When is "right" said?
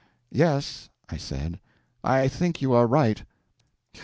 2.87-3.23